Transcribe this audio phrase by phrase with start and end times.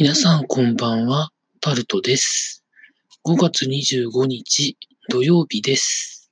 [0.00, 2.64] 皆さんこんばんは、タルトです。
[3.26, 4.78] 5月25日
[5.10, 6.30] 土曜日です。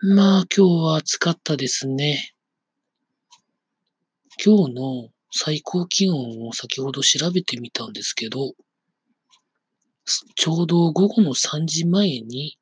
[0.00, 2.32] まあ今日は暑かったですね。
[4.44, 8.52] 今日の最高気温を先ほど調べてみたんですけど、
[10.34, 12.58] ちょうど午後の3時前に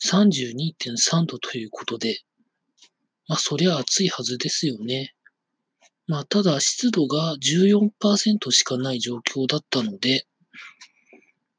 [0.00, 2.20] 32.3度ということで、
[3.26, 5.12] まあそりゃ暑いはずですよね。
[6.06, 10.26] まあ、ただ湿度が14%しかない状況だったので、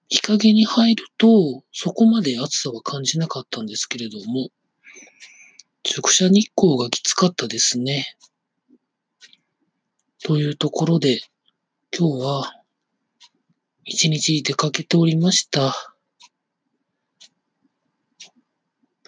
[0.10, 4.50] 日陰に入るとそこまで暑さは感じなかったんですけれども、
[5.84, 8.18] 直射日光がきつかったですね。
[10.24, 11.22] というところで、
[11.98, 12.54] 今日は
[13.86, 15.74] 一日出かけておりました。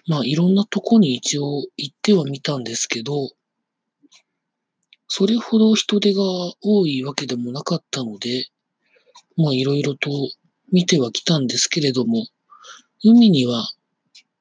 [0.08, 3.32] まあ、いろんなとこに一応行ってはみたんですけど、
[5.08, 6.22] それほど人手が
[6.62, 8.48] 多いわけでもなかったので、
[9.38, 10.10] まあいろいろと
[10.72, 12.28] 見てはきたんですけれども、
[13.04, 13.70] 海には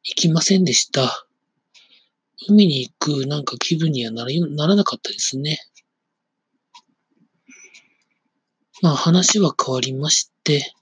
[0.05, 1.27] 行きませんでした。
[2.49, 5.59] 海に行くなんか気分にはならならなかったですね。
[8.83, 10.73] まあ話は変わりまして、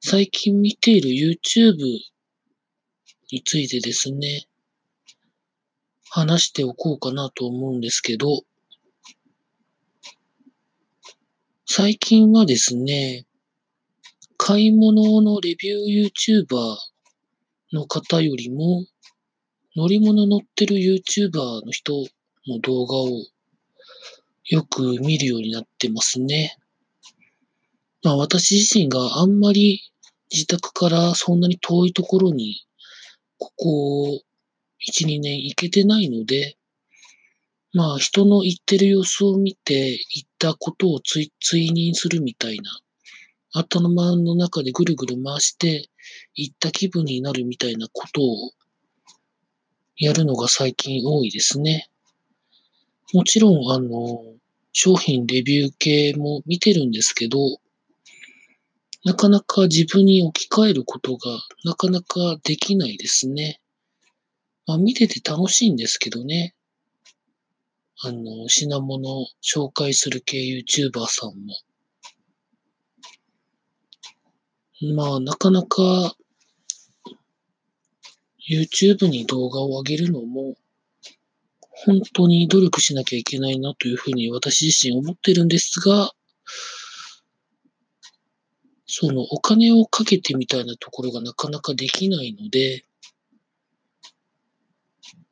[0.00, 1.76] 最近見ている YouTube
[3.30, 4.46] についてですね、
[6.10, 8.42] 話しておこうかなと思うんですけど、
[11.76, 13.26] 最近はですね、
[14.36, 16.76] 買い物のレビュー YouTuber
[17.72, 18.84] の方よりも、
[19.74, 21.94] 乗り物乗ってる YouTuber の人
[22.46, 23.08] の動画を
[24.50, 26.56] よく見るようになってますね。
[28.04, 29.80] まあ私自身があんまり
[30.30, 32.64] 自宅からそんなに遠いところに、
[33.36, 34.20] ここを
[34.88, 36.56] 1、2年行けてないので、
[37.74, 42.70] まあ人の言ってる様子を見て言ったことを追追認するみたいな、
[43.52, 45.88] 頭の中でぐるぐる回して
[46.36, 48.52] 言った気分になるみたいなことを
[49.96, 51.88] やるのが最近多いですね。
[53.12, 54.22] もちろん、あの、
[54.72, 57.38] 商品レビュー系も見てるんですけど、
[59.04, 63.60] なかなか自分に置き換えることがなかなかできないですね。
[64.66, 66.54] まあ見てて楽しいんですけどね。
[68.02, 71.54] あの、品物を紹介する系 YouTuber さんも。
[74.94, 76.16] まあ、なかなか
[78.50, 80.56] YouTube に動画を上げるのも、
[81.60, 86.12] 本当に努力しなきゃいけないなというふうに私自身思ってるんですが、
[88.86, 92.84] そのお金をかけてみたいなところがなかなかできないので、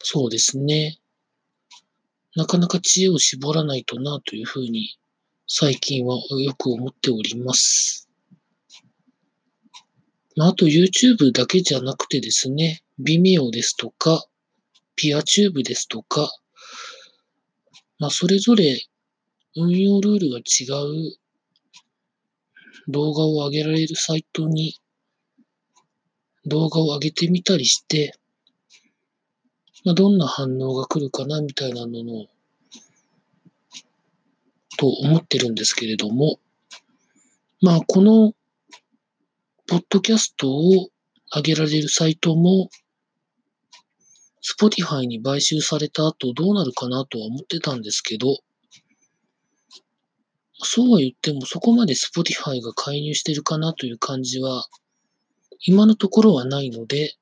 [0.02, 0.98] そうですね。
[2.34, 4.96] なかなか知恵を絞らないとなというふうに
[5.46, 8.08] 最近はよく思っております。
[10.36, 14.24] まあ、あと YouTube だけじゃなくてですね、Vimeo ですとか、
[14.96, 16.30] PeerTube ですとか、
[17.98, 18.80] まあ、それぞれ
[19.54, 20.64] 運用ルールが違
[21.10, 21.16] う
[22.88, 24.80] 動画を上げられるサイトに
[26.46, 28.18] 動画を上げてみたりして、
[29.84, 32.26] まあ、どんな反応が来るかなみたいなのの、
[34.78, 36.38] と思ってるんですけれども、
[37.60, 38.32] まあ、この、
[39.66, 40.90] ポッドキャストを
[41.34, 42.68] 上げられるサイトも、
[44.42, 48.38] Spotify に買収された後どうなるかなとは思ってたんですけど、
[50.64, 54.66] そうは言ってもそこまで Spotify が介入してるかなという感じは、
[55.64, 57.14] 今のところはないので、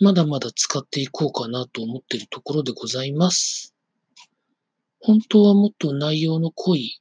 [0.00, 3.74] まだまだ使っていこうかなと思っているところでございます。
[5.00, 7.00] 本当はもっと内容の濃い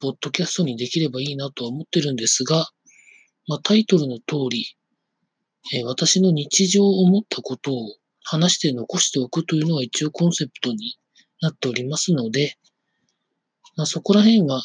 [0.00, 2.68] ポッドキャストにできればいいなとは思ってるんですが、
[3.46, 4.76] まあ、タイトルの通り、
[5.74, 10.96] えー私の日常を思ったことを話して残しておくというのが一応コンセプトに
[11.40, 12.56] なっておりますので、
[13.76, 14.62] まあ、そこら辺は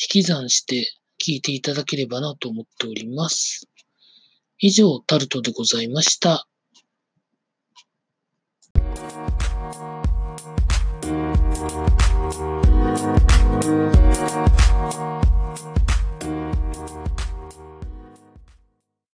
[0.00, 3.68] 引き算して聞いていただければなと思っております。
[4.66, 6.48] 以上、タルトでございました。